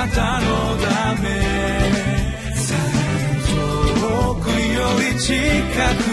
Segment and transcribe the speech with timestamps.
[0.00, 0.46] なたの
[0.78, 1.28] ため。
[4.00, 5.34] 遠くより近
[6.04, 6.09] く。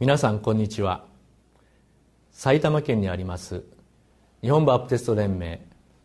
[0.00, 1.04] 皆さんこんにちは。
[2.32, 3.64] 埼玉県にあります
[4.40, 5.60] 日本バプテスト連盟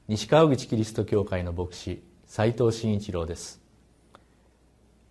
[0.09, 3.62] 西川口キリスト教会の牧師斉藤真一郎です。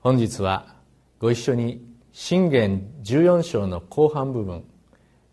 [0.01, 0.74] 本日は
[1.19, 4.65] ご一緒に信玄14章の後半部分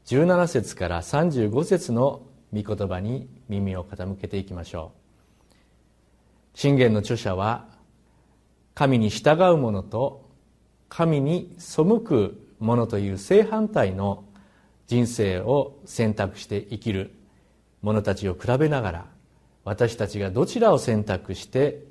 [0.05, 2.21] 17節から35節の
[2.53, 4.93] 御言葉に耳を傾けていきましょ
[6.55, 6.57] う。
[6.57, 7.67] 信玄の著者は
[8.75, 10.29] 神に従う者と
[10.87, 14.23] 神に背くものという正反対の
[14.87, 17.13] 人生を選択して生きる
[17.81, 19.05] 者たちを比べながら
[19.63, 21.83] 私たちがどちらを選択して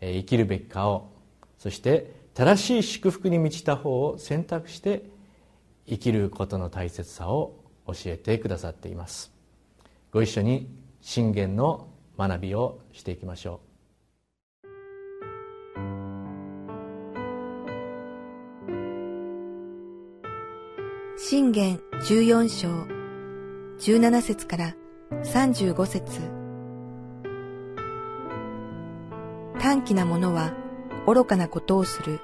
[0.00, 1.10] 生きるべきかを
[1.58, 5.04] そして正しい祝福に満ちた方を選択して
[5.88, 7.54] 生きることの大切さを
[7.86, 9.32] 教えてくださっています。
[10.10, 10.68] ご一緒に
[11.00, 13.65] 信玄の学びをしていきましょう。
[21.28, 22.86] 信玄14章
[23.80, 24.76] 17節から
[25.24, 26.20] 35節
[29.58, 30.54] 短気な者は
[31.04, 32.20] 愚かなことをする。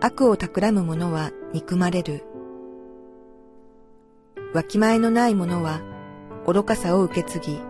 [0.00, 2.24] 悪を企む者は憎まれる。
[4.54, 5.82] わきまえのない者は
[6.46, 7.60] 愚かさを受け継ぎ、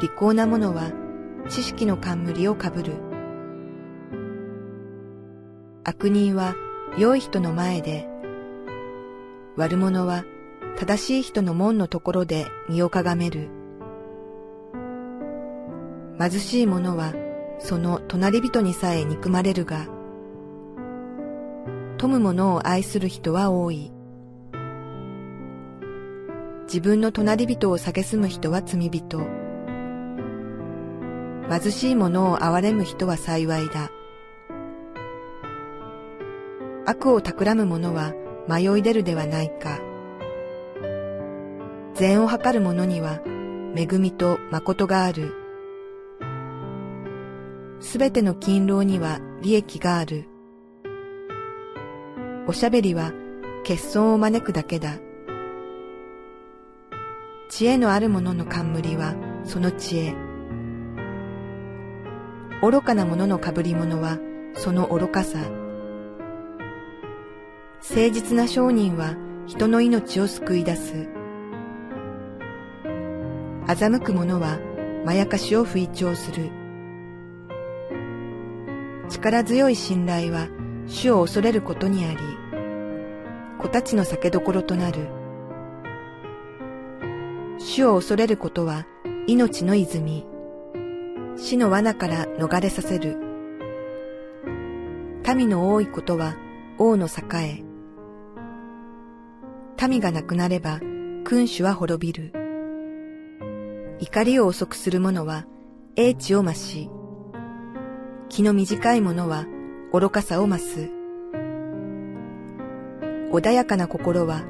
[0.00, 0.92] 利口な者は
[1.48, 2.92] 知識の冠をかぶる。
[5.82, 6.54] 悪人は
[6.98, 8.08] 良い人の前で、
[9.56, 10.24] 悪者は
[10.78, 13.50] 正しい人の門のところで身をかがめる。
[16.18, 17.12] 貧しい者は
[17.58, 19.86] その隣人にさえ憎まれるが、
[21.98, 23.92] 富む者を愛する人は多い。
[26.64, 29.26] 自分の隣人を蔑む人は罪人。
[31.48, 33.90] 貧しい者を憐れむ人は幸いだ。
[36.88, 38.14] 悪を企む者は
[38.48, 39.80] 迷い出るではないか。
[41.94, 43.20] 善を図る者には
[43.74, 45.34] 恵みと誠がある。
[47.80, 50.28] すべての勤労には利益がある。
[52.46, 53.12] おしゃべりは
[53.64, 54.92] 欠損を招くだけだ。
[57.48, 60.14] 知恵のある者の冠はその知恵。
[62.62, 64.18] 愚かな者の被り物は
[64.54, 65.65] その愚かさ。
[67.88, 69.14] 誠実な商人は
[69.46, 71.08] 人の命を救い出す。
[73.64, 74.58] 欺く者は
[75.04, 76.50] まやかしを吹聴する。
[79.08, 80.48] 力強い信頼は
[80.88, 82.18] 主を恐れることにあり、
[83.60, 85.06] 子たちの酒どころとなる。
[87.58, 88.84] 主を恐れることは
[89.28, 90.26] 命の泉。
[91.36, 93.16] 死の罠から逃れさせる。
[95.36, 96.34] 民の多いことは
[96.78, 97.65] 王の栄え。
[99.88, 100.80] 民がなくなれば
[101.24, 102.32] 君主は滅びる。
[103.98, 105.46] 怒りを遅くする者は
[105.96, 106.90] 英知を増し、
[108.28, 109.46] 気の短い者は
[109.92, 110.90] 愚かさを増す。
[113.32, 114.44] 穏やかな心は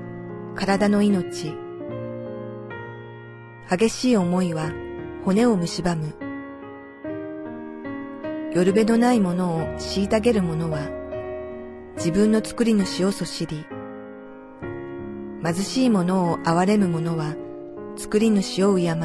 [0.55, 1.55] 体の命。
[3.69, 4.71] 激しい思いは
[5.25, 6.15] 骨を蝕む。
[8.55, 10.89] 夜べのないものを虐げる者は
[11.97, 13.67] 自分の作り主をそしり、
[15.45, 17.35] 貧しい者を憐れむ者は
[17.97, 18.97] 作り主を敬う。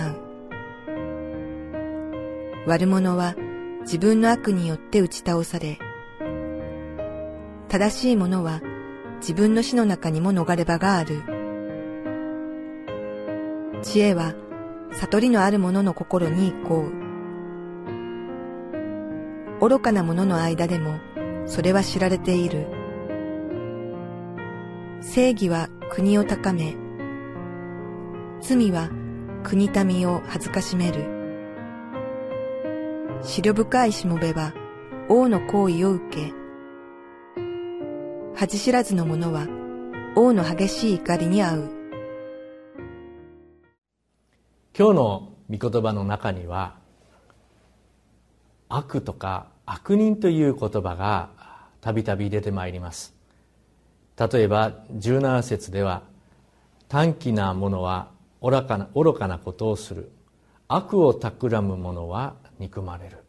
[2.67, 3.35] 悪者は
[3.81, 5.79] 自分の悪によって打ち倒され、
[7.67, 8.61] 正しい者は
[9.19, 11.23] 自分の死の中にも逃れ場がある。
[13.81, 14.33] 知恵は
[14.91, 16.85] 悟りのある者の心に行こ
[19.61, 19.69] う。
[19.69, 20.99] 愚かな者の間でも
[21.45, 22.67] それは知られている。
[25.01, 26.77] 正義は国を高め、
[28.39, 28.89] 罪は
[29.43, 31.03] 国民を恥ずかしめる。
[33.15, 34.53] 思慮深いしもべは
[35.09, 36.33] 王の行為を受け、
[38.35, 39.49] 恥知らずの者は
[40.15, 41.69] 王の激しい怒りに遭う。
[44.73, 46.77] 今日の御言葉の中には、
[48.69, 51.31] 悪とか悪人という言葉が
[51.81, 53.20] たびたび出てまいります
[54.29, 56.03] 例えば17節では
[56.89, 58.09] 短気な者は
[58.39, 60.11] 愚かな愚かなことをする。
[60.67, 63.23] 悪を企む者は憎まれる。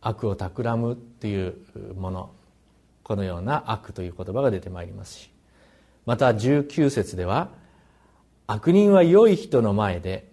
[0.00, 1.54] 悪を企むっていう
[1.96, 2.30] もの
[3.04, 5.30] このような悪という言葉が出てまいりますし。
[6.06, 7.50] また19節では
[8.48, 10.28] 悪人は良い人の前で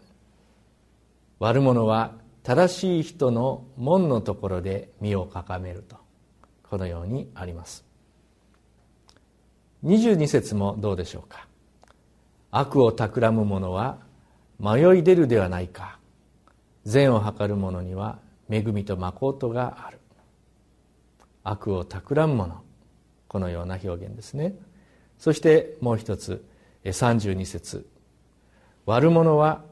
[1.37, 5.97] 悪者は正しい人の門のところで身をかかめると。
[6.67, 7.86] このようにあります。
[9.83, 11.47] 22節もどうでしょうか？
[12.51, 13.99] 悪を企む者は
[14.59, 15.99] 迷い出るではないか。
[16.83, 18.19] 善を図る者には
[18.49, 19.99] 恵みと誠がある。
[21.43, 22.63] 悪を企む者。
[23.27, 24.55] このような表現ですね。
[25.19, 26.43] そしてもう一つ
[26.85, 27.87] 32節。
[28.85, 29.63] 悪者は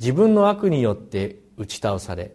[0.00, 2.34] 自分の悪によって打ち倒され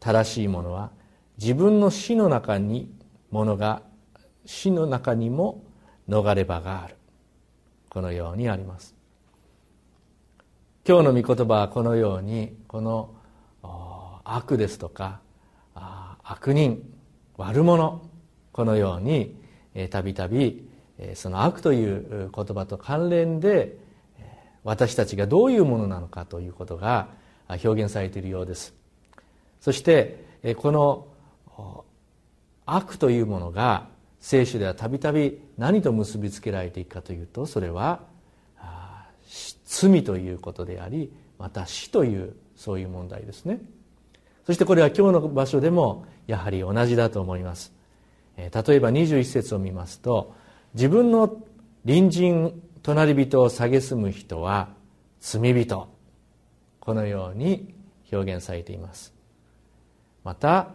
[0.00, 0.90] 正しい者は
[1.38, 2.90] 自分の死の中に
[3.30, 3.82] ものが
[4.46, 5.62] 死の中にも
[6.12, 6.96] 逃れ場がある。
[7.88, 8.94] このようにあります。
[10.86, 13.14] 今日の御言葉はこのようにこの
[14.24, 15.20] 悪ですとか
[15.74, 16.82] 悪人
[17.36, 18.02] 悪者
[18.52, 19.36] このように
[19.90, 20.68] たびたび
[21.14, 23.76] その悪という言葉と関連で
[24.64, 27.08] 私たちがどういうものなのかということが
[27.48, 28.74] 表現されているようです。
[29.60, 30.24] そして
[30.56, 31.06] この
[32.66, 33.86] 悪というものが
[34.22, 38.00] 聖書ではたびたび何と結びつけられていくかというとそれは
[39.66, 43.58] 罪ということでありまた死というそういう問題ですね。
[44.46, 47.72] そしてこれは今日の場所でもやはり同じだと思います。
[48.36, 50.34] 例えば21節を見ますと
[50.74, 51.28] 自分の
[51.84, 54.68] 隣人隣人を蔑む人は
[55.20, 55.88] 罪人
[56.78, 57.74] このように
[58.12, 59.12] 表現されています。
[60.22, 60.68] また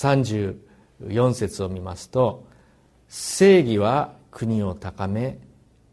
[0.00, 2.46] 34節を見ますと
[3.08, 5.38] 正義は国を高め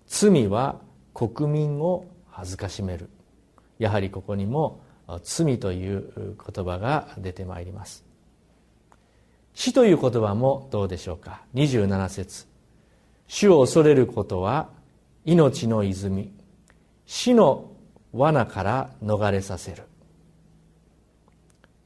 [0.08, 0.80] 罪は
[1.14, 3.10] 国民を恥ずかしめる。
[3.80, 4.82] やはりここにも
[5.24, 8.06] 罪という言葉が出てまいります。
[9.54, 12.46] 死という言葉もどうでしょうか？27節。
[13.28, 14.70] 主を恐れることは
[15.26, 16.32] 命の泉。
[17.06, 17.72] 死の
[18.14, 19.84] 罠から逃れさせる。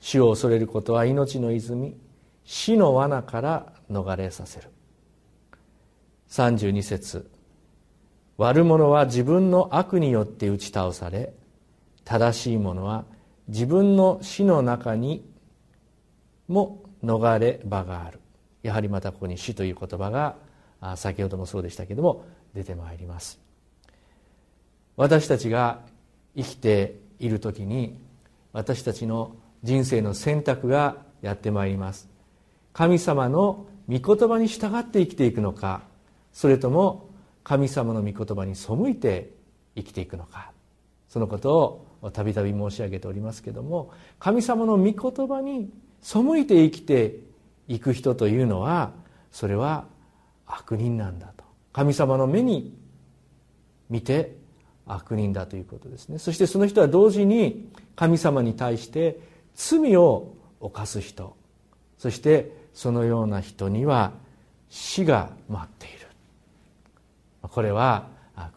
[0.02, 1.96] 主を恐れることは命の泉。
[2.44, 4.70] 死の罠から逃れさせる。
[6.30, 7.30] 32節。
[8.38, 11.34] 悪者は自分の悪によって打ち倒され
[12.06, 13.06] 正しい者は
[13.50, 15.24] 自分の死の中に
[16.48, 18.20] も逃れ場がある。
[18.64, 20.38] やはりまたここに死という言葉が
[20.96, 23.40] 先ほどもそうでしたけども出てまいります。
[24.98, 25.82] 私たちが
[26.36, 28.00] 生きている時に
[28.54, 32.10] 私たちの人生の選択がやってまいります。
[32.74, 35.82] 神様の御言葉に従って生きていくのか
[36.34, 37.10] それとも
[37.44, 39.32] 神様の御言葉に背いて
[39.76, 40.52] 生きていくのか
[41.10, 45.70] そのことをたびたび申し上げておりますけども神様の御言葉に
[46.02, 47.16] 背いて生きて
[47.68, 48.92] いく人というのは
[49.32, 49.86] それは
[50.46, 51.44] 悪人なんだと。
[51.72, 52.76] 神様の目に
[53.90, 54.36] 見て
[54.86, 56.20] 悪人だということですね。
[56.20, 59.20] そしてその人は同時に神様に対して
[59.56, 61.36] 罪を犯す人。
[61.98, 64.14] そしてそのような人には
[64.70, 66.08] 死が待っている。
[67.42, 68.08] これは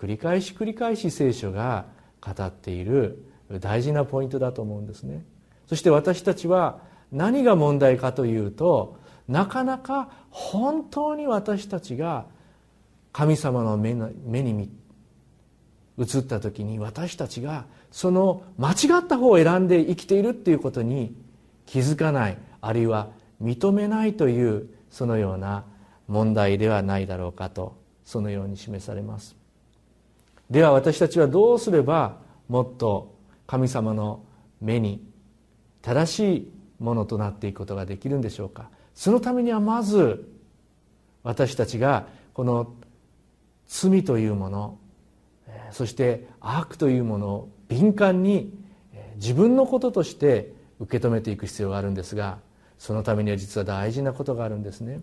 [0.01, 1.87] 繰り返し繰り返し聖書が
[2.21, 3.25] 語っている
[3.61, 5.25] 大事なポイントだと思うんですね。
[5.67, 6.81] そして私たちは
[7.11, 12.27] 何が問題かというとなかなか本当に私たちが
[13.13, 14.71] 神様の目に
[15.99, 21.15] 映った時に私たちがその間違った方を選んで生きているっていうことに
[21.67, 23.09] 気づかないあるいは
[23.43, 25.65] 認めないというそのような
[26.09, 29.37] 問題ではないだろうかとそのように示されます。
[30.51, 33.15] では私たちはどうすればもっと
[33.47, 34.25] 神様の
[34.61, 35.03] 目に
[35.83, 38.71] 正しいものとなっていくことができるんでしょうか。
[38.95, 40.29] そのためにはまず
[41.23, 42.75] 私たちがこの
[43.67, 44.79] 罪というもの
[45.73, 48.53] そして悪というものを敏感に
[49.17, 52.39] 自分のこととして受け止めていく必要があるんですが
[52.85, 55.01] そのためには実は大事なことがあるんですね。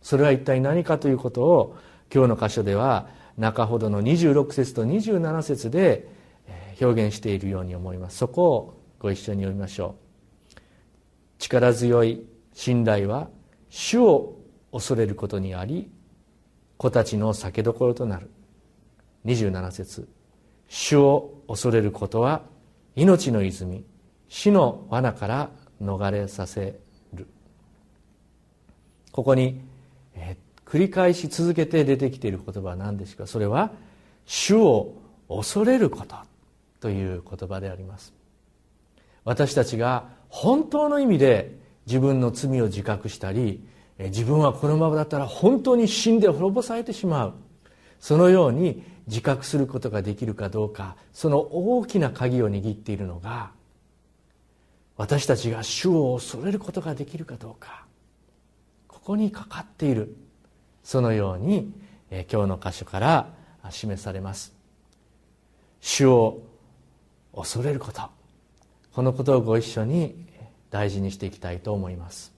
[0.00, 1.76] それは一体何かということを
[2.10, 6.08] 今日の箇所では中ほどの26節と27節で
[6.80, 8.16] 表現しているように思います。
[8.16, 9.96] そこをご一緒に読みましょ
[10.56, 10.60] う。
[11.36, 12.24] 力強い
[12.54, 13.28] 信頼は
[13.68, 14.38] 主を
[14.72, 15.90] 恐れることにあり
[16.78, 18.30] 子たちの酒どころとなる。
[19.26, 20.08] 27節。
[20.68, 22.40] 主を恐れることは
[22.96, 23.84] 命の泉
[24.30, 25.50] 死の罠から
[25.82, 26.80] 逃れさせ
[29.12, 29.60] ここに、
[30.14, 33.26] えー、繰り返し続けて出てきている言葉は何ですか？
[33.26, 33.72] それは
[34.26, 34.94] 主を
[35.28, 36.16] 恐れること
[36.80, 38.12] という言葉であります。
[39.24, 43.62] 私たちが本当の意味で自分の罪を自覚したり
[43.98, 47.34] 自分はこのままだったら本当に死んで滅ぼされてしまう。
[47.98, 53.50] そのように自覚することができるかどうかその大きな鍵を握っているのが
[54.96, 57.84] 私たちが主を恐れることができるかどうか。
[59.00, 60.16] ここにかかっている。
[60.84, 61.72] そのように
[62.10, 63.28] 今日の箇所から
[63.70, 64.52] 示されます。
[65.80, 66.42] 主を
[67.34, 68.02] 恐れること。
[68.92, 70.26] このことをご一緒に
[70.70, 72.32] 大事にしていきたいと思います。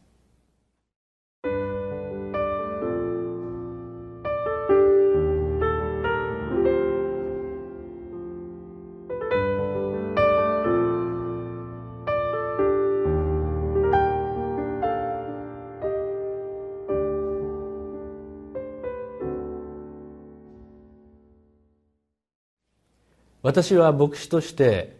[23.43, 24.97] 私は牧師として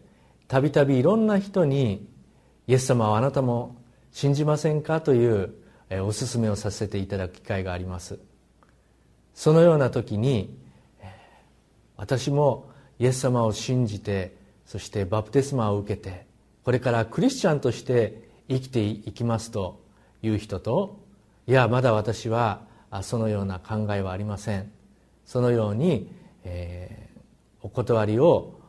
[0.49, 2.09] たびたびいろんな人に
[2.67, 3.77] イエス様はあなたも
[4.11, 5.01] 信じませんか？
[5.01, 5.55] という
[5.91, 8.19] お勧めをさせていただく機会があります。
[9.35, 10.59] そのような時に
[11.97, 12.69] 私も
[12.99, 16.27] イエス様を信じてそしてバプテスマを受けて
[16.65, 19.81] これからクリスチャンとして生きていきますと
[20.23, 21.01] いう人と
[21.47, 22.63] いやまだ私は
[23.03, 24.71] そのような考えはありません。
[25.25, 26.13] そのように、
[26.45, 27.02] え
[27.63, 28.61] お断りを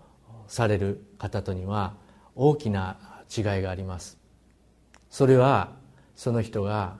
[0.47, 1.95] される方とには
[2.35, 2.97] 大きな
[3.35, 4.17] 違いがあります。
[5.09, 5.71] それは
[6.15, 6.97] その人が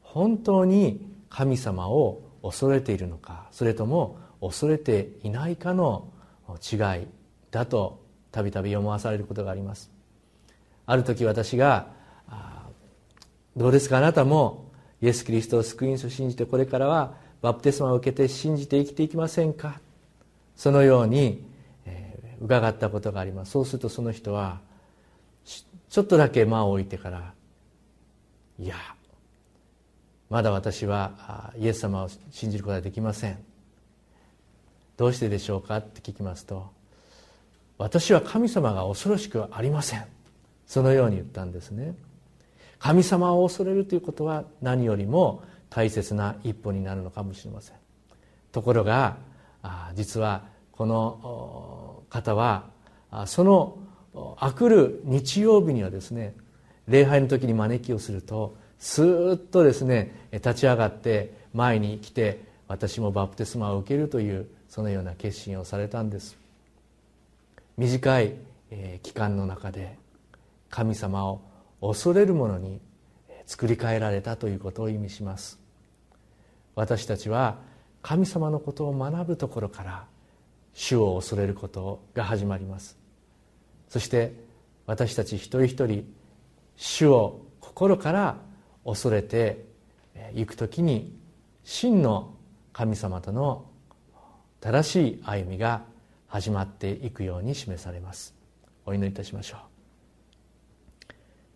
[0.00, 6.08] 本当に神様を恐れているのかそれとも恐れていないかの
[6.70, 7.06] 違い
[7.50, 9.90] だとたびたび思わされることがあります。
[10.84, 11.86] ある時私が
[13.56, 13.98] 「どうですか？
[13.98, 19.80] あなたもイエス・キリストを救い主を信じてこれからはバプテスマを受けて信じて生きていきませんか?」
[20.56, 21.44] そのように、
[21.86, 23.52] えー、伺ったことがあります。
[23.52, 24.60] そうするとその人は
[25.44, 27.34] ちょっとだけ間を置いてから
[28.58, 28.76] 「いや
[30.30, 33.38] まだ私はイエス様を信じることはできません」
[34.96, 35.78] どうしてでしょうか？
[35.78, 36.70] って聞きますと
[37.78, 40.04] 「私は神様が恐ろしくありません」
[40.66, 41.94] そのように言ったんですね。
[42.78, 47.76] 神様を恐れるということは何よりも大切な一歩になるのかもしれません。
[48.52, 49.18] ところが
[49.94, 52.70] 実はこの方は
[53.26, 53.78] その
[54.38, 56.34] あくる日曜日にはですね
[56.88, 66.38] 礼拝の時に招きをするとスーッとですね立ち上がって前に来て私もバプテスマを受けるというそのような決心をされたんです。
[67.76, 68.34] 短い
[69.02, 69.98] 期間の中で
[70.70, 71.42] 神様を
[71.80, 72.80] 恐れる者に
[73.46, 75.60] 作り変えられたということを意味します。
[76.74, 77.58] 私たちは
[78.02, 80.06] 神様のことを学ぶところから
[80.74, 82.98] 主を恐れることが始まります。
[83.88, 84.34] そして
[84.86, 86.04] 私たち一人一人
[86.76, 88.36] 主を心から
[88.84, 89.64] 恐れて
[90.34, 91.16] いく時に
[91.64, 92.34] 真の
[92.72, 93.66] 神様との
[94.60, 95.82] 正しい歩みが
[96.26, 98.34] 始まっていくように示されます。
[98.84, 99.60] お祈りいたしましょう。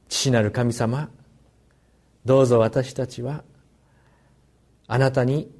[0.08, 1.10] 父なる神様
[2.24, 3.42] どうぞ私たちは
[4.86, 5.50] あなたに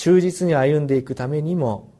[0.00, 1.92] 忠実に歩んでいくためにも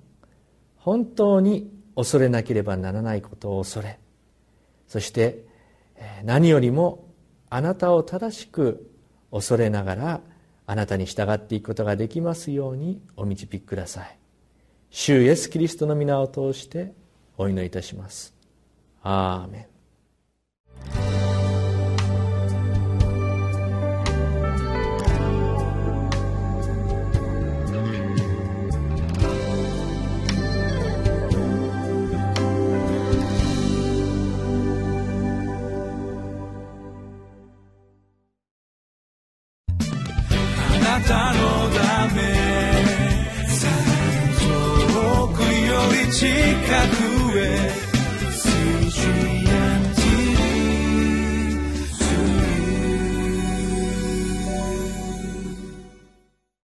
[0.76, 3.98] 本当に恐れなければならないことを恐れ
[4.88, 5.44] そして
[6.24, 7.04] 何よりも
[7.50, 8.90] あなたを正しく
[9.30, 10.20] 恐れながら
[10.66, 14.18] あなたに従っていくことができますようにお導きください。
[14.88, 16.94] 主イエス・キリストの皆を通して
[17.36, 18.34] お祈りいたします。
[19.02, 19.69] アーメン。